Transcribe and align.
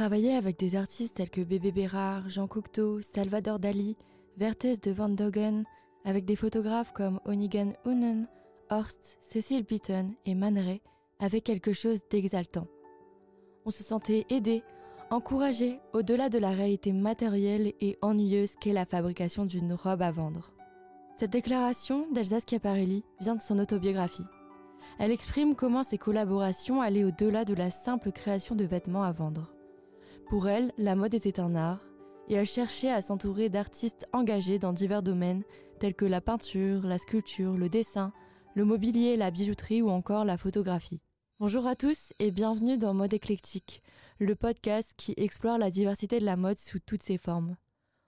travaillé 0.00 0.34
avec 0.34 0.58
des 0.58 0.76
artistes 0.76 1.16
tels 1.16 1.28
que 1.28 1.42
Bébé 1.42 1.72
Bérard, 1.72 2.26
Jean 2.26 2.46
Cocteau, 2.46 3.02
Salvador 3.02 3.58
Dali, 3.58 3.98
Vertes 4.38 4.82
de 4.82 4.92
Van 4.92 5.10
Dogen, 5.10 5.64
avec 6.06 6.24
des 6.24 6.36
photographes 6.36 6.94
comme 6.94 7.20
Onigen 7.26 7.74
Unen, 7.84 8.26
Horst, 8.70 9.18
Cecil 9.20 9.62
Beaton 9.62 10.14
et 10.24 10.34
Man 10.34 10.58
avait 11.18 11.42
quelque 11.42 11.74
chose 11.74 12.00
d'exaltant. 12.08 12.66
On 13.66 13.70
se 13.70 13.84
sentait 13.84 14.24
aidé, 14.30 14.62
encouragé 15.10 15.80
au-delà 15.92 16.30
de 16.30 16.38
la 16.38 16.52
réalité 16.52 16.94
matérielle 16.94 17.74
et 17.82 17.98
ennuyeuse 18.00 18.54
qu'est 18.58 18.72
la 18.72 18.86
fabrication 18.86 19.44
d'une 19.44 19.74
robe 19.74 20.00
à 20.00 20.10
vendre. 20.10 20.50
Cette 21.16 21.32
déclaration 21.32 22.06
d'Elsa 22.10 22.40
Schiaparelli 22.40 23.04
vient 23.20 23.36
de 23.36 23.42
son 23.42 23.58
autobiographie. 23.58 24.24
Elle 24.98 25.10
exprime 25.10 25.54
comment 25.54 25.82
ses 25.82 25.98
collaborations 25.98 26.80
allaient 26.80 27.04
au-delà 27.04 27.44
de 27.44 27.52
la 27.52 27.70
simple 27.70 28.12
création 28.12 28.54
de 28.54 28.64
vêtements 28.64 29.02
à 29.02 29.12
vendre. 29.12 29.52
Pour 30.30 30.46
elle, 30.46 30.72
la 30.78 30.94
mode 30.94 31.14
était 31.14 31.40
un 31.40 31.56
art, 31.56 31.84
et 32.28 32.34
elle 32.34 32.46
cherchait 32.46 32.92
à 32.92 33.02
s'entourer 33.02 33.48
d'artistes 33.48 34.06
engagés 34.12 34.60
dans 34.60 34.72
divers 34.72 35.02
domaines 35.02 35.42
tels 35.80 35.96
que 35.96 36.04
la 36.04 36.20
peinture, 36.20 36.86
la 36.86 36.98
sculpture, 36.98 37.56
le 37.56 37.68
dessin, 37.68 38.12
le 38.54 38.64
mobilier, 38.64 39.16
la 39.16 39.32
bijouterie 39.32 39.82
ou 39.82 39.90
encore 39.90 40.24
la 40.24 40.36
photographie. 40.36 41.02
Bonjour 41.40 41.66
à 41.66 41.74
tous 41.74 42.12
et 42.20 42.30
bienvenue 42.30 42.78
dans 42.78 42.94
Mode 42.94 43.12
éclectique, 43.12 43.82
le 44.20 44.36
podcast 44.36 44.92
qui 44.96 45.14
explore 45.16 45.58
la 45.58 45.72
diversité 45.72 46.20
de 46.20 46.24
la 46.24 46.36
mode 46.36 46.60
sous 46.60 46.78
toutes 46.78 47.02
ses 47.02 47.18
formes. 47.18 47.56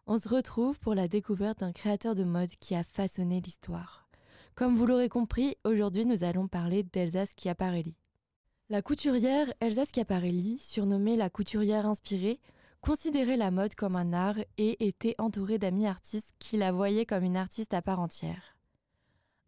On 0.07 0.17
se 0.17 0.29
retrouve 0.29 0.79
pour 0.79 0.95
la 0.95 1.09
découverte 1.09 1.59
d'un 1.59 1.73
créateur 1.73 2.15
de 2.15 2.23
mode 2.23 2.51
qui 2.61 2.77
a 2.77 2.85
façonné 2.85 3.41
l'histoire. 3.41 4.09
Comme 4.55 4.77
vous 4.77 4.87
l'aurez 4.87 5.09
compris, 5.09 5.57
aujourd'hui 5.65 6.07
nous 6.07 6.23
allons 6.23 6.47
parler 6.47 6.85
d'Elsa 6.85 7.25
Schiaparelli. 7.27 7.97
La 8.73 8.81
couturière 8.81 9.53
Elsa 9.61 9.85
Schiaparelli, 9.85 10.57
surnommée 10.59 11.15
la 11.15 11.29
couturière 11.29 11.85
inspirée, 11.85 12.41
considérait 12.81 13.37
la 13.37 13.51
mode 13.51 13.75
comme 13.75 13.97
un 13.97 14.15
art 14.15 14.39
et 14.57 14.87
était 14.87 15.15
entourée 15.19 15.59
d'amis 15.59 15.87
artistes 15.87 16.33
qui 16.39 16.57
la 16.57 16.73
voyaient 16.73 17.05
comme 17.05 17.23
une 17.23 17.37
artiste 17.37 17.75
à 17.75 17.83
part 17.83 18.01
entière. 18.01 18.57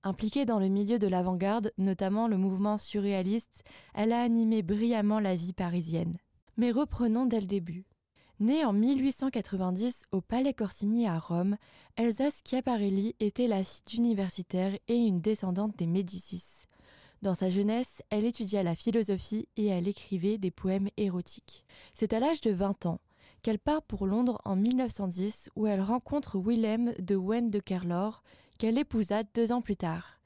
Impliquée 0.02 0.44
dans 0.44 0.58
le 0.58 0.68
milieu 0.68 0.98
de 0.98 1.06
l'avant-garde, 1.06 1.72
notamment 1.78 2.28
le 2.28 2.36
mouvement 2.36 2.76
surréaliste, 2.76 3.64
elle 3.94 4.12
a 4.12 4.20
animé 4.20 4.60
brillamment 4.60 5.20
la 5.20 5.36
vie 5.36 5.54
parisienne. 5.54 6.18
Mais 6.58 6.70
reprenons 6.70 7.24
dès 7.24 7.40
le 7.40 7.46
début. 7.46 7.86
Née 8.40 8.62
en 8.66 8.74
1890 8.74 10.02
au 10.12 10.20
Palais 10.20 10.52
Corsini 10.52 11.08
à 11.08 11.18
Rome, 11.18 11.56
Elsa 11.96 12.28
Schiaparelli 12.28 13.16
était 13.20 13.48
la 13.48 13.64
fille 13.64 13.84
d'universitaire 13.86 14.78
et 14.86 14.96
une 14.96 15.22
descendante 15.22 15.78
des 15.78 15.86
Médicis. 15.86 16.63
Dans 17.24 17.32
sa 17.32 17.48
jeunesse, 17.48 18.02
elle 18.10 18.26
étudia 18.26 18.62
la 18.62 18.74
philosophie 18.74 19.48
et 19.56 19.68
elle 19.68 19.88
écrivait 19.88 20.36
des 20.36 20.50
poèmes 20.50 20.90
érotiques. 20.98 21.64
C'est 21.94 22.12
à 22.12 22.20
l'âge 22.20 22.42
de 22.42 22.50
20 22.50 22.84
ans 22.84 23.00
qu'elle 23.40 23.58
part 23.58 23.80
pour 23.80 24.06
Londres 24.06 24.42
en 24.44 24.56
1910 24.56 25.48
où 25.56 25.66
elle 25.66 25.80
rencontre 25.80 26.36
Willem 26.38 26.92
de 26.98 27.16
Wen 27.16 27.50
de 27.50 27.60
Kerlor, 27.60 28.22
qu'elle 28.58 28.76
épousa 28.76 29.22
deux 29.22 29.52
ans 29.52 29.62
plus 29.62 29.76
tard. 29.76 30.20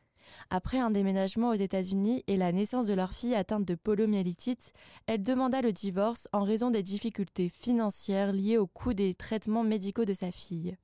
Après 0.50 0.80
un 0.80 0.91
déménagement 0.91 1.50
aux 1.50 1.54
États-Unis 1.54 2.24
et 2.26 2.36
la 2.36 2.50
naissance 2.50 2.86
de 2.86 2.94
leur 2.94 3.12
fille 3.12 3.36
atteinte 3.36 3.64
de 3.64 3.76
poliomyélitite, 3.76 4.72
elle 5.06 5.22
demanda 5.22 5.62
le 5.62 5.72
divorce 5.72 6.26
en 6.32 6.42
raison 6.42 6.72
des 6.72 6.82
difficultés 6.82 7.48
financières 7.48 8.32
liées 8.32 8.58
au 8.58 8.66
coût 8.66 8.92
des 8.92 9.14
traitements 9.14 9.62
médicaux 9.62 10.04
de 10.04 10.14
sa 10.14 10.32
fille. 10.32 10.76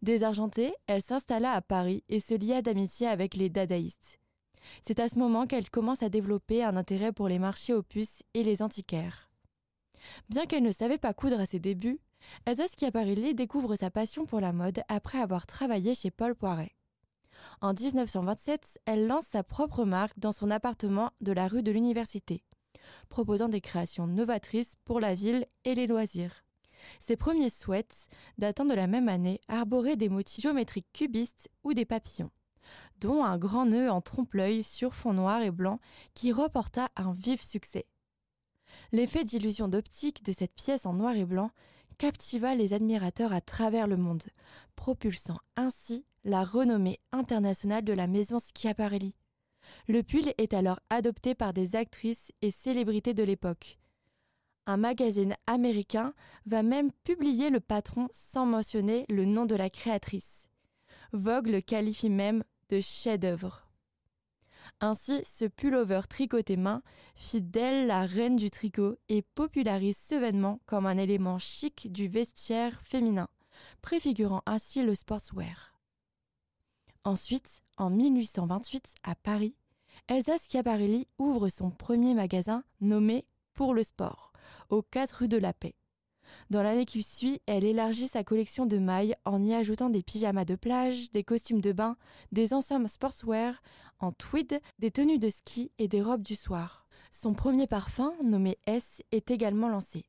Désargentée, 0.00 0.72
elle 0.86 1.02
s'installa 1.02 1.52
à 1.52 1.60
Paris 1.60 2.04
et 2.08 2.20
se 2.20 2.32
lia 2.32 2.62
d'amitié 2.62 3.06
avec 3.06 3.34
les 3.34 3.50
dadaïstes. 3.50 4.18
C'est 4.82 5.00
à 5.00 5.08
ce 5.08 5.18
moment 5.18 5.46
qu'elle 5.46 5.70
commence 5.70 6.02
à 6.02 6.08
développer 6.08 6.62
un 6.62 6.76
intérêt 6.76 7.12
pour 7.12 7.28
les 7.28 7.38
marchés 7.38 7.74
aux 7.74 7.82
puces 7.82 8.22
et 8.34 8.42
les 8.42 8.62
antiquaires. 8.62 9.30
Bien 10.28 10.46
qu'elle 10.46 10.62
ne 10.62 10.72
savait 10.72 10.98
pas 10.98 11.14
coudre 11.14 11.40
à 11.40 11.46
ses 11.46 11.58
débuts, 11.58 12.00
Elsa 12.44 12.64
Schiaparelli 12.66 13.34
découvre 13.34 13.76
sa 13.76 13.90
passion 13.90 14.26
pour 14.26 14.40
la 14.40 14.52
mode 14.52 14.82
après 14.88 15.18
avoir 15.18 15.46
travaillé 15.46 15.94
chez 15.94 16.10
Paul 16.10 16.34
Poiret. 16.34 16.76
En 17.60 17.72
1927, 17.72 18.80
elle 18.86 19.06
lance 19.06 19.26
sa 19.26 19.42
propre 19.42 19.84
marque 19.84 20.18
dans 20.18 20.32
son 20.32 20.50
appartement 20.50 21.10
de 21.20 21.32
la 21.32 21.48
rue 21.48 21.62
de 21.62 21.72
l'Université, 21.72 22.42
proposant 23.08 23.48
des 23.48 23.60
créations 23.60 24.06
novatrices 24.06 24.74
pour 24.84 25.00
la 25.00 25.14
ville 25.14 25.46
et 25.64 25.74
les 25.74 25.86
loisirs. 25.86 26.44
Ses 27.00 27.16
premiers 27.16 27.50
sweats, 27.50 28.08
datant 28.38 28.64
de 28.64 28.74
la 28.74 28.86
même 28.86 29.08
année, 29.08 29.40
arboraient 29.48 29.96
des 29.96 30.08
motifs 30.08 30.42
géométriques 30.42 30.92
cubistes 30.92 31.48
ou 31.64 31.74
des 31.74 31.84
papillons, 31.84 32.30
dont 33.00 33.24
un 33.24 33.38
grand 33.38 33.66
nœud 33.66 33.90
en 33.90 34.00
trompe-l'œil 34.00 34.62
sur 34.62 34.94
fond 34.94 35.12
noir 35.12 35.42
et 35.42 35.50
blanc 35.50 35.80
qui 36.14 36.32
reporta 36.32 36.88
un 36.96 37.12
vif 37.12 37.42
succès. 37.42 37.86
L'effet 38.92 39.24
d'illusion 39.24 39.68
d'optique 39.68 40.24
de 40.24 40.32
cette 40.32 40.54
pièce 40.54 40.86
en 40.86 40.94
noir 40.94 41.16
et 41.16 41.24
blanc 41.24 41.50
captiva 41.98 42.54
les 42.54 42.72
admirateurs 42.72 43.32
à 43.32 43.40
travers 43.40 43.86
le 43.86 43.96
monde, 43.96 44.24
propulsant 44.74 45.38
ainsi 45.56 46.04
la 46.24 46.44
renommée 46.44 47.00
internationale 47.12 47.84
de 47.84 47.92
la 47.92 48.06
maison 48.06 48.38
Schiaparelli. 48.38 49.14
Le 49.88 50.02
pull 50.02 50.32
est 50.38 50.54
alors 50.54 50.80
adopté 50.90 51.34
par 51.34 51.52
des 51.52 51.74
actrices 51.74 52.32
et 52.42 52.50
célébrités 52.50 53.14
de 53.14 53.22
l'époque. 53.22 53.78
Un 54.66 54.76
magazine 54.76 55.36
américain 55.46 56.12
va 56.44 56.62
même 56.62 56.90
publier 57.04 57.50
le 57.50 57.60
patron 57.60 58.08
sans 58.12 58.46
mentionner 58.46 59.06
le 59.08 59.24
nom 59.24 59.46
de 59.46 59.54
la 59.54 59.70
créatrice. 59.70 60.48
Vogue 61.12 61.46
le 61.46 61.60
qualifie 61.60 62.10
même 62.10 62.42
de 62.68 62.80
chef-d'œuvre. 62.80 63.66
Ainsi, 64.80 65.22
ce 65.24 65.46
pullover 65.46 66.02
tricoté 66.08 66.56
main 66.56 66.82
fit 67.14 67.40
d'elle 67.40 67.86
la 67.86 68.04
reine 68.04 68.36
du 68.36 68.50
tricot 68.50 68.96
et 69.08 69.22
popularise 69.22 69.96
ce 69.96 70.14
vêtement 70.14 70.60
comme 70.66 70.86
un 70.86 70.98
élément 70.98 71.38
chic 71.38 71.90
du 71.90 72.08
vestiaire 72.08 72.80
féminin, 72.82 73.28
préfigurant 73.80 74.42
ainsi 74.44 74.82
le 74.82 74.94
sportswear. 74.94 75.80
Ensuite, 77.04 77.62
en 77.78 77.88
1828, 77.88 78.94
à 79.04 79.14
Paris, 79.14 79.54
Elsa 80.08 80.36
Schiaparelli 80.38 81.06
ouvre 81.18 81.48
son 81.48 81.70
premier 81.70 82.14
magasin 82.14 82.64
nommé 82.80 83.24
Pour 83.54 83.72
le 83.72 83.82
sport, 83.82 84.32
aux 84.68 84.82
4 84.82 85.12
rues 85.20 85.28
de 85.28 85.38
la 85.38 85.54
Paix. 85.54 85.74
Dans 86.50 86.62
l'année 86.62 86.84
qui 86.84 87.02
suit, 87.02 87.40
elle 87.46 87.64
élargit 87.64 88.08
sa 88.08 88.24
collection 88.24 88.66
de 88.66 88.78
mailles 88.78 89.14
en 89.24 89.42
y 89.42 89.54
ajoutant 89.54 89.90
des 89.90 90.02
pyjamas 90.02 90.44
de 90.44 90.56
plage, 90.56 91.10
des 91.12 91.24
costumes 91.24 91.60
de 91.60 91.72
bain, 91.72 91.96
des 92.32 92.52
ensembles 92.52 92.88
sportswear 92.88 93.62
en 93.98 94.12
tweed, 94.12 94.60
des 94.78 94.90
tenues 94.90 95.18
de 95.18 95.28
ski 95.28 95.70
et 95.78 95.88
des 95.88 96.02
robes 96.02 96.22
du 96.22 96.34
soir. 96.34 96.86
Son 97.10 97.34
premier 97.34 97.66
parfum, 97.66 98.12
nommé 98.22 98.58
S, 98.66 99.02
est 99.12 99.30
également 99.30 99.68
lancé. 99.68 100.04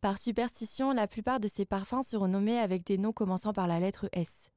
Par 0.00 0.18
superstition, 0.18 0.92
la 0.92 1.06
plupart 1.06 1.40
de 1.40 1.48
ses 1.48 1.64
parfums 1.64 2.02
seront 2.04 2.28
nommés 2.28 2.58
avec 2.58 2.84
des 2.84 2.98
noms 2.98 3.12
commençant 3.12 3.52
par 3.52 3.66
la 3.66 3.80
lettre 3.80 4.08
S. 4.12 4.50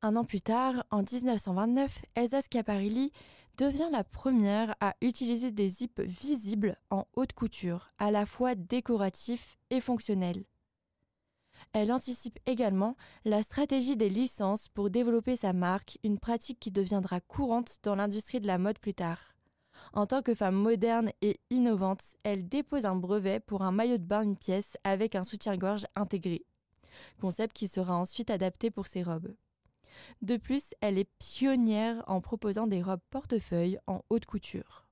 Un 0.00 0.16
an 0.16 0.24
plus 0.24 0.40
tard, 0.40 0.84
en 0.90 1.02
1929, 1.02 2.02
Elsa 2.14 2.40
Schiaparelli 2.40 3.12
devient 3.58 3.88
la 3.90 4.04
première 4.04 4.74
à 4.80 4.94
utiliser 5.02 5.50
des 5.50 5.68
zips 5.68 6.00
visibles 6.00 6.76
en 6.90 7.06
haute 7.14 7.32
couture, 7.32 7.90
à 7.98 8.10
la 8.12 8.24
fois 8.24 8.54
décoratifs 8.54 9.58
et 9.70 9.80
fonctionnels. 9.80 10.44
Elle 11.72 11.92
anticipe 11.92 12.38
également 12.46 12.96
la 13.24 13.42
stratégie 13.42 13.96
des 13.96 14.08
licences 14.08 14.68
pour 14.68 14.90
développer 14.90 15.36
sa 15.36 15.52
marque, 15.52 15.98
une 16.04 16.20
pratique 16.20 16.60
qui 16.60 16.70
deviendra 16.70 17.20
courante 17.20 17.78
dans 17.82 17.96
l'industrie 17.96 18.40
de 18.40 18.46
la 18.46 18.58
mode 18.58 18.78
plus 18.78 18.94
tard. 18.94 19.34
En 19.92 20.06
tant 20.06 20.22
que 20.22 20.34
femme 20.34 20.54
moderne 20.54 21.10
et 21.20 21.40
innovante, 21.50 22.02
elle 22.22 22.48
dépose 22.48 22.84
un 22.84 22.96
brevet 22.96 23.40
pour 23.40 23.62
un 23.62 23.72
maillot 23.72 23.98
de 23.98 24.04
bain 24.04 24.22
une 24.22 24.36
pièce 24.36 24.76
avec 24.84 25.16
un 25.16 25.24
soutien-gorge 25.24 25.86
intégré, 25.96 26.44
concept 27.20 27.56
qui 27.56 27.66
sera 27.66 27.96
ensuite 27.96 28.30
adapté 28.30 28.70
pour 28.70 28.86
ses 28.86 29.02
robes. 29.02 29.34
De 30.22 30.36
plus, 30.36 30.62
elle 30.80 30.98
est 30.98 31.10
pionnière 31.18 32.02
en 32.06 32.20
proposant 32.20 32.66
des 32.66 32.82
robes 32.82 33.00
portefeuille 33.10 33.78
en 33.86 34.02
haute 34.10 34.26
couture. 34.26 34.86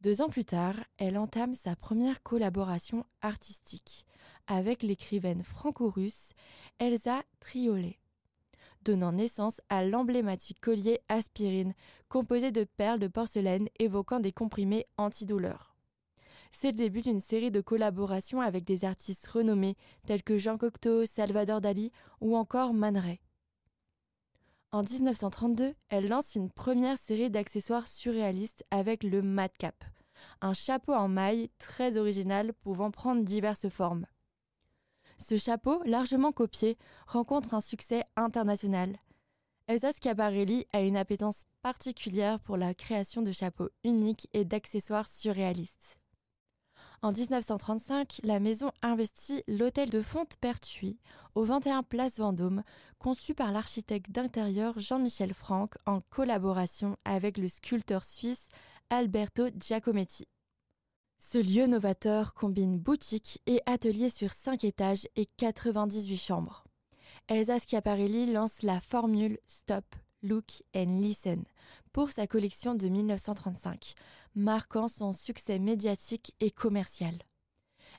Deux 0.00 0.20
ans 0.20 0.28
plus 0.28 0.44
tard, 0.44 0.74
elle 0.98 1.16
entame 1.16 1.54
sa 1.54 1.76
première 1.76 2.22
collaboration 2.22 3.04
artistique 3.20 4.04
avec 4.46 4.82
l'écrivaine 4.82 5.44
franco-russe 5.44 6.32
Elsa 6.80 7.22
Triolet, 7.38 8.00
donnant 8.82 9.12
naissance 9.12 9.60
à 9.68 9.84
l'emblématique 9.84 10.60
collier 10.60 11.00
aspirine 11.08 11.74
composé 12.08 12.50
de 12.50 12.64
perles 12.64 12.98
de 12.98 13.06
porcelaine 13.06 13.68
évoquant 13.78 14.18
des 14.18 14.32
comprimés 14.32 14.86
antidouleurs. 14.96 15.76
C'est 16.50 16.72
le 16.72 16.76
début 16.76 17.00
d'une 17.00 17.20
série 17.20 17.50
de 17.50 17.60
collaborations 17.60 18.40
avec 18.40 18.64
des 18.64 18.84
artistes 18.84 19.26
renommés 19.26 19.76
tels 20.06 20.22
que 20.22 20.36
Jean 20.36 20.58
Cocteau, 20.58 21.06
Salvador 21.06 21.60
Dali 21.60 21.92
ou 22.20 22.36
encore 22.36 22.74
Man. 22.74 23.00
En 24.74 24.82
1932, 24.84 25.74
elle 25.90 26.08
lance 26.08 26.34
une 26.34 26.50
première 26.50 26.96
série 26.96 27.28
d'accessoires 27.28 27.86
surréalistes 27.86 28.64
avec 28.70 29.02
le 29.04 29.20
Madcap, 29.20 29.84
un 30.40 30.54
chapeau 30.54 30.94
en 30.94 31.08
maille 31.08 31.50
très 31.58 31.98
original 31.98 32.54
pouvant 32.54 32.90
prendre 32.90 33.22
diverses 33.22 33.68
formes. 33.68 34.06
Ce 35.18 35.36
chapeau, 35.36 35.82
largement 35.84 36.32
copié, 36.32 36.78
rencontre 37.06 37.52
un 37.52 37.60
succès 37.60 38.04
international. 38.16 38.96
Elsa 39.66 39.92
Schiaparelli 39.92 40.66
a 40.72 40.80
une 40.80 40.96
appétence 40.96 41.42
particulière 41.60 42.40
pour 42.40 42.56
la 42.56 42.72
création 42.72 43.20
de 43.20 43.30
chapeaux 43.30 43.68
uniques 43.84 44.26
et 44.32 44.46
d'accessoires 44.46 45.06
surréalistes. 45.06 45.98
En 47.02 47.10
1935, 47.10 48.20
la 48.22 48.38
maison 48.38 48.70
investit 48.80 49.42
l'hôtel 49.48 49.90
de 49.90 50.02
Fonte-Pertuis 50.02 51.00
au 51.34 51.42
21 51.42 51.82
Place 51.82 52.18
Vendôme, 52.18 52.62
conçu 53.00 53.34
par 53.34 53.50
l'architecte 53.50 54.12
d'intérieur 54.12 54.78
Jean-Michel 54.78 55.34
Franck 55.34 55.74
en 55.84 56.00
collaboration 56.00 56.96
avec 57.04 57.38
le 57.38 57.48
sculpteur 57.48 58.04
suisse 58.04 58.46
Alberto 58.88 59.48
Giacometti. 59.58 60.28
Ce 61.18 61.38
lieu 61.38 61.66
novateur 61.66 62.34
combine 62.34 62.78
boutique 62.78 63.42
et 63.46 63.60
atelier 63.66 64.08
sur 64.08 64.32
5 64.32 64.62
étages 64.62 65.08
et 65.16 65.26
98 65.38 66.16
chambres. 66.16 66.62
Elsa 67.26 67.58
Schiaparelli 67.58 68.32
lance 68.32 68.62
la 68.62 68.80
formule 68.80 69.40
Stop, 69.48 69.96
Look 70.22 70.62
and 70.76 70.98
Listen 71.00 71.42
pour 71.92 72.10
sa 72.10 72.26
collection 72.26 72.74
de 72.74 72.88
1935, 72.88 73.94
marquant 74.34 74.88
son 74.88 75.12
succès 75.12 75.58
médiatique 75.58 76.34
et 76.40 76.50
commercial. 76.50 77.14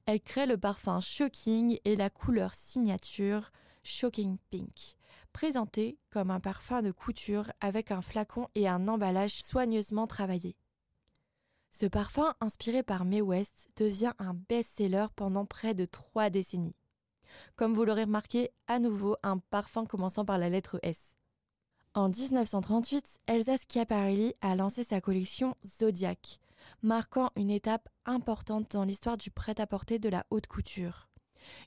Elle 0.05 0.21
crée 0.21 0.45
le 0.45 0.57
parfum 0.57 0.99
Shocking 0.99 1.79
et 1.85 1.95
la 1.95 2.09
couleur 2.09 2.53
signature 2.55 3.51
Shocking 3.83 4.37
Pink, 4.49 4.97
présenté 5.31 5.97
comme 6.09 6.31
un 6.31 6.39
parfum 6.39 6.81
de 6.81 6.91
couture 6.91 7.51
avec 7.61 7.91
un 7.91 8.01
flacon 8.01 8.47
et 8.55 8.67
un 8.67 8.87
emballage 8.87 9.43
soigneusement 9.43 10.07
travaillés. 10.07 10.55
Ce 11.69 11.85
parfum, 11.85 12.35
inspiré 12.39 12.83
par 12.83 13.03
Mae 13.03 13.21
West, 13.21 13.69
devient 13.77 14.13
un 14.19 14.33
best-seller 14.33 15.07
pendant 15.15 15.45
près 15.45 15.73
de 15.73 15.85
trois 15.85 16.29
décennies. 16.29 16.75
Comme 17.55 17.73
vous 17.73 17.83
l'aurez 17.83 18.03
remarqué, 18.03 18.51
à 18.67 18.79
nouveau 18.79 19.17
un 19.23 19.39
parfum 19.39 19.85
commençant 19.85 20.23
par 20.23 20.37
la 20.37 20.49
lettre 20.49 20.79
S. 20.83 21.12
En 21.95 22.09
1938, 22.09 23.05
Elsa 23.27 23.55
Schiaparelli 23.57 24.33
a 24.41 24.55
lancé 24.55 24.83
sa 24.83 24.99
collection 24.99 25.53
Zodiac, 25.63 26.39
marquant 26.81 27.29
une 27.35 27.51
étape 27.51 27.87
importante 28.07 28.71
dans 28.71 28.83
l'histoire 28.83 29.15
du 29.15 29.29
prêt-à-porter 29.29 29.99
de 29.99 30.09
la 30.09 30.25
haute 30.31 30.47
couture. 30.47 31.07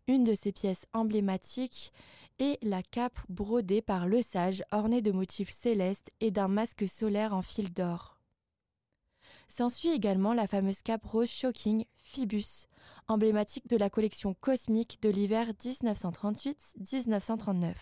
Une 0.09 0.25
de 0.25 0.35
ses 0.35 0.51
pièces 0.51 0.87
emblématiques 0.95 1.93
est 2.41 2.59
la 2.65 2.83
cape 2.83 3.21
brodée 3.29 3.83
par 3.83 4.09
Le 4.09 4.21
Sage 4.21 4.65
ornée 4.73 5.01
de 5.01 5.13
motifs 5.13 5.51
célestes 5.51 6.11
et 6.21 6.33
d'un 6.33 6.49
masque 6.49 6.89
solaire 6.89 7.33
en 7.33 7.43
fil 7.43 7.73
d'or. 7.73 8.16
S'ensuit 9.49 9.91
également 9.91 10.35
la 10.35 10.47
fameuse 10.47 10.83
cape 10.83 11.05
rose 11.05 11.31
shocking 11.31 11.85
Phoebus, 12.03 12.67
emblématique 13.09 13.69
de 13.69 13.77
la 13.77 13.91
collection 13.91 14.35
cosmique 14.35 14.99
de 15.03 15.09
l'hiver 15.09 15.51
1938-1939. 15.61 17.75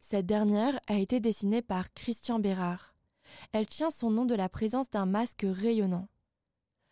Cette 0.00 0.26
dernière 0.26 0.78
a 0.86 0.98
été 0.98 1.20
dessinée 1.20 1.62
par 1.62 1.92
Christian 1.92 2.38
Bérard. 2.38 2.94
Elle 3.52 3.66
tient 3.66 3.90
son 3.90 4.10
nom 4.10 4.24
de 4.24 4.34
la 4.34 4.48
présence 4.48 4.90
d'un 4.90 5.06
masque 5.06 5.46
rayonnant. 5.48 6.08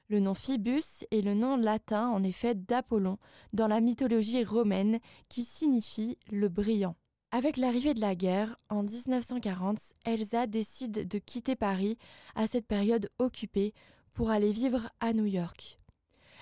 Le 0.09 0.21
nom 0.21 0.35
Phoebus 0.35 1.05
est 1.11 1.21
le 1.21 1.35
nom 1.35 1.57
latin 1.57 2.09
en 2.09 2.23
effet 2.23 2.55
d'Apollon 2.55 3.19
dans 3.53 3.67
la 3.67 3.81
mythologie 3.81 4.45
romaine 4.45 5.01
qui 5.29 5.45
signifie 5.45 6.17
le 6.31 6.49
brillant. 6.49 6.97
Avec 7.31 7.59
l'arrivée 7.59 7.93
de 7.93 8.01
la 8.01 8.15
guerre, 8.15 8.57
en 8.71 8.83
1940, 8.83 9.79
Elsa 10.07 10.47
décide 10.47 11.07
de 11.07 11.19
quitter 11.19 11.57
Paris 11.57 11.99
à 12.35 12.47
cette 12.47 12.67
période 12.67 13.11
occupée 13.19 13.75
pour 14.19 14.31
aller 14.31 14.51
vivre 14.51 14.91
à 14.99 15.13
New 15.13 15.27
York. 15.27 15.79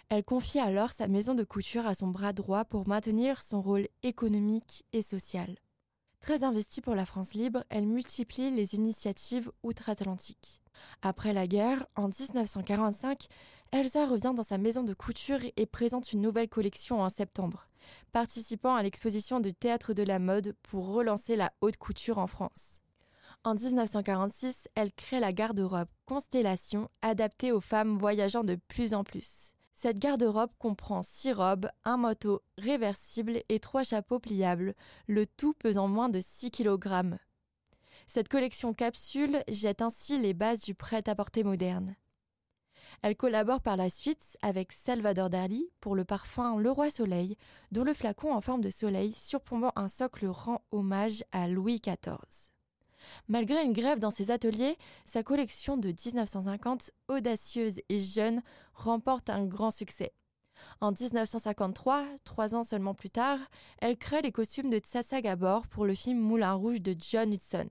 Elle 0.09 0.25
confie 0.25 0.59
alors 0.59 0.93
sa 0.93 1.09
maison 1.09 1.35
de 1.35 1.45
couture 1.45 1.87
à 1.87 1.95
son 1.95 2.07
bras 2.07 2.33
droit 2.33 2.65
pour 2.65 2.89
maintenir 2.89 3.43
son 3.43 3.61
rôle 3.61 3.87
économique 4.03 4.87
et 4.95 5.03
social. 5.03 5.59
Très 6.21 6.43
investie 6.43 6.81
pour 6.81 6.95
la 6.95 7.05
France 7.05 7.35
libre, 7.35 7.65
elle 7.69 7.85
multiplie 7.85 8.51
les 8.51 8.77
initiatives 8.77 9.53
outre-Atlantique. 9.63 10.63
Après 11.03 11.35
la 11.35 11.47
guerre, 11.47 11.87
en 11.97 12.09
1945, 12.09 13.27
Elsa 13.73 14.07
revient 14.07 14.33
dans 14.35 14.43
sa 14.43 14.57
maison 14.57 14.83
de 14.83 14.95
couture 14.95 15.41
et 15.59 15.67
présente 15.67 16.15
une 16.15 16.23
nouvelle 16.23 16.49
collection 16.49 17.03
en 17.03 17.11
septembre, 17.11 17.69
participant 18.11 18.75
à 18.75 18.83
l'exposition 18.83 19.39
du 19.39 19.53
théâtre 19.53 19.93
de 19.93 20.03
la 20.03 20.19
mode 20.19 20.57
pour 20.63 20.95
relancer 20.95 21.37
la 21.37 21.53
haute 21.61 21.77
couture 21.77 22.17
en 22.17 22.27
France. 22.27 22.81
En 23.47 23.55
1946, 23.55 24.67
elle 24.75 24.91
crée 24.91 25.21
la 25.21 25.33
garde-robe 25.33 25.87
Constellation, 26.05 26.91
adaptée 27.01 27.53
aux 27.53 27.61
femmes 27.61 27.97
voyageant 27.97 28.43
de 28.43 28.57
plus 28.67 28.93
en 28.93 29.05
plus. 29.05 29.53
Cette 29.77 30.01
garde-robe 30.01 30.51
comprend 30.59 31.03
six 31.03 31.33
robes, 31.33 31.71
un 31.85 31.97
moto 31.97 32.43
réversible 32.59 33.39
et 33.49 33.61
trois 33.61 33.85
chapeaux 33.85 34.19
pliables, 34.19 34.75
le 35.07 35.29
tout 35.29 35.53
pesant 35.53 35.87
moins 35.87 36.09
de 36.09 36.19
6 36.19 36.51
kg. 36.51 37.19
Cette 38.09 38.27
collection 38.29 38.75
capsule 38.75 39.45
jette 39.47 39.81
ainsi 39.81 40.19
les 40.19 40.35
bases 40.35 40.63
du 40.63 40.75
prêt-à-porter 40.75 41.45
moderne. 41.45 41.95
Elle 43.03 43.17
collabore 43.17 43.61
par 43.61 43.77
la 43.77 43.91
suite 43.91 44.37
avec 44.43 44.73
Salvador 44.73 45.31
Dali 45.31 45.71
pour 45.79 45.95
le 45.95 46.05
parfum 46.05 46.59
Le 46.59 46.73
Roi 46.73 46.91
Soleil, 46.91 47.37
dont 47.71 47.85
le 47.85 47.95
flacon 47.95 48.33
en 48.33 48.41
forme 48.41 48.63
de 48.63 48.71
soleil 48.71 49.13
surplombant 49.13 49.71
un 49.77 49.87
socle 49.87 50.27
rend 50.27 50.63
hommage 50.73 51.23
à 51.31 51.47
Louis 51.47 51.81
XIV. 51.81 52.51
Malgré 53.29 53.63
une 53.63 53.73
grève 53.73 53.99
dans 53.99 54.11
ses 54.11 54.31
ateliers, 54.31 54.77
sa 55.05 55.23
collection 55.23 55.77
de 55.77 55.89
1950, 55.89 56.91
audacieuse 57.09 57.81
et 57.89 58.01
jeune, 58.01 58.43
remporte 58.75 59.31
un 59.31 59.45
grand 59.45 59.71
succès. 59.71 60.13
En 60.81 60.93
1953, 60.93 62.05
trois 62.25 62.55
ans 62.55 62.65
seulement 62.65 62.95
plus 62.95 63.11
tard, 63.11 63.39
elle 63.79 63.97
crée 63.97 64.23
les 64.23 64.33
costumes 64.33 64.71
de 64.71 64.79
Tsatsa 64.79 65.21
Gabor 65.21 65.67
pour 65.69 65.87
le 65.87 65.95
film 65.95 66.19
Moulin 66.19 66.53
Rouge 66.53 66.83
de 66.83 66.95
John 66.99 67.33
Hudson. 67.33 67.69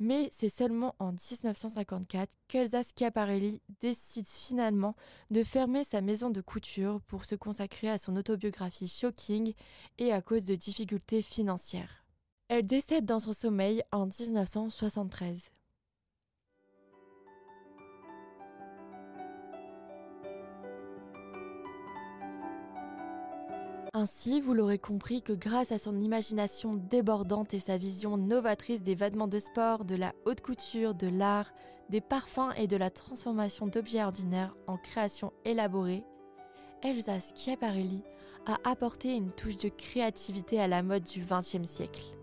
Mais 0.00 0.30
c'est 0.32 0.48
seulement 0.48 0.94
en 1.00 1.10
1954 1.10 2.30
qu'Elsa 2.46 2.82
Schiaparelli 2.84 3.60
décide 3.80 4.28
finalement 4.28 4.94
de 5.30 5.42
fermer 5.42 5.82
sa 5.82 6.00
maison 6.00 6.30
de 6.30 6.40
couture 6.40 7.00
pour 7.02 7.24
se 7.24 7.34
consacrer 7.34 7.90
à 7.90 7.98
son 7.98 8.14
autobiographie 8.14 8.86
Shocking 8.86 9.54
et 9.98 10.12
à 10.12 10.22
cause 10.22 10.44
de 10.44 10.54
difficultés 10.54 11.20
financières. 11.20 12.04
Elle 12.50 12.66
décède 12.66 13.04
dans 13.04 13.20
son 13.20 13.34
sommeil 13.34 13.82
en 13.92 14.06
1973. 14.06 15.50
Ainsi, 23.92 24.40
vous 24.40 24.54
l'aurez 24.54 24.78
compris 24.78 25.20
que 25.20 25.34
grâce 25.34 25.72
à 25.72 25.78
son 25.78 26.00
imagination 26.00 26.74
débordante 26.74 27.52
et 27.52 27.58
sa 27.58 27.76
vision 27.76 28.16
novatrice 28.16 28.82
des 28.82 28.94
vêtements 28.94 29.28
de 29.28 29.38
sport, 29.38 29.84
de 29.84 29.96
la 29.96 30.14
haute 30.24 30.40
couture, 30.40 30.94
de 30.94 31.08
l'art, 31.08 31.52
des 31.90 32.00
parfums 32.00 32.52
et 32.56 32.66
de 32.66 32.76
la 32.78 32.88
transformation 32.88 33.66
d'objets 33.66 34.04
ordinaires 34.04 34.54
en 34.66 34.78
créations 34.78 35.34
élaborées, 35.44 36.04
Elsa 36.82 37.18
Schiaparelli 37.20 38.02
a 38.46 38.56
apporté 38.64 39.14
une 39.14 39.32
touche 39.32 39.58
de 39.58 39.68
créativité 39.68 40.58
à 40.60 40.66
la 40.66 40.82
mode 40.82 41.04
du 41.04 41.24
XXe 41.24 41.68
siècle. 41.68 42.17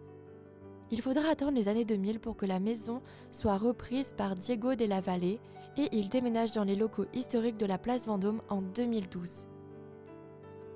Il 0.92 1.01
faudra 1.01 1.30
attendre 1.30 1.58
les 1.58 1.68
années 1.68 1.86
2000 1.86 2.20
pour 2.20 2.38
que 2.38 2.46
la 2.46 2.60
maison 2.60 3.01
soit 3.32 3.58
reprise 3.58 4.13
par 4.15 4.36
Diego 4.36 4.75
de 4.75 4.86
la 4.86 5.01
Valle 5.01 5.24
et 5.24 5.89
il 5.92 6.10
déménage 6.10 6.51
dans 6.51 6.63
les 6.63 6.75
locaux 6.75 7.06
historiques 7.13 7.58
de 7.58 7.65
la 7.65 7.80
place 7.80 8.06
Vendôme 8.06 8.42
en 8.50 8.62
2012. 8.62 9.48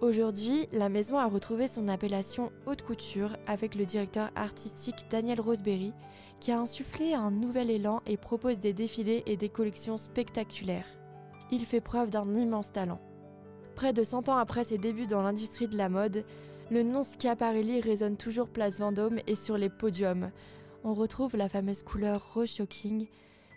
Aujourd'hui, 0.01 0.67
la 0.71 0.89
maison 0.89 1.17
a 1.17 1.27
retrouvé 1.27 1.67
son 1.67 1.87
appellation 1.87 2.51
haute 2.65 2.81
couture 2.81 3.35
avec 3.45 3.75
le 3.75 3.85
directeur 3.85 4.31
artistique 4.35 5.05
Daniel 5.11 5.41
Roseberry 5.41 5.93
qui 6.39 6.51
a 6.51 6.59
insufflé 6.59 7.13
un 7.13 7.31
nouvel 7.31 7.69
élan 7.69 8.01
et 8.07 8.17
propose 8.17 8.59
des 8.59 8.73
défilés 8.73 9.23
et 9.25 9.37
des 9.37 9.49
collections 9.49 9.97
spectaculaires. 9.97 10.87
Il 11.51 11.65
fait 11.65 11.81
preuve 11.81 12.09
d'un 12.09 12.33
immense 12.33 12.71
talent. 12.71 13.01
Près 13.75 13.93
de 13.93 14.03
100 14.03 14.29
ans 14.29 14.37
après 14.37 14.63
ses 14.63 14.77
débuts 14.77 15.07
dans 15.07 15.21
l'industrie 15.21 15.67
de 15.67 15.77
la 15.77 15.89
mode, 15.89 16.23
le 16.71 16.83
nom 16.83 17.01
Schiaparelli 17.03 17.81
résonne 17.81 18.17
toujours 18.17 18.47
place 18.47 18.79
Vendôme 18.79 19.19
et 19.27 19.35
sur 19.35 19.57
les 19.57 19.69
podiums. 19.69 20.31
On 20.83 20.93
retrouve 20.93 21.35
la 21.35 21.49
fameuse 21.49 21.83
couleur 21.83 22.33
rose 22.33 22.49
shocking 22.49 23.07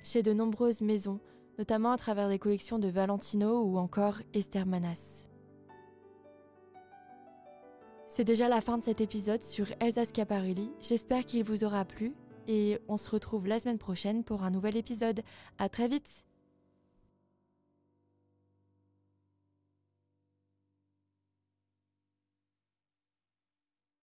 chez 0.02 0.23
de 0.23 0.33
nombreuses 0.33 0.81
maisons, 0.81 1.21
notamment 1.59 1.92
à 1.92 1.99
travers 1.99 2.28
des 2.28 2.38
collections 2.38 2.78
de 2.78 2.88
Valentino 2.88 3.62
ou 3.62 3.78
encore 3.78 4.19
Esther 4.35 4.66
Manas. 4.66 5.26
C'est 8.09 8.25
déjà 8.25 8.49
la 8.49 8.61
fin 8.61 8.78
de 8.78 8.85
cet 8.85 9.00
épisode 9.00 9.42
sur 9.42 9.66
Elsa 9.81 10.04
Schiaparelli. 10.04 10.71
J'espère 10.81 11.25
qu'il 11.25 11.45
vous 11.45 11.64
aura 11.64 11.85
plu 11.85 12.14
et 12.49 12.78
on 12.88 12.97
se 12.97 13.09
retrouve 13.09 13.47
la 13.47 13.61
semaine 13.61 13.78
prochaine 13.78 14.25
pour 14.25 14.42
un 14.42 14.50
nouvel 14.50 14.76
épisode. 14.76 15.23
À 15.59 15.69
très 15.69 15.88
vite! 15.88 16.25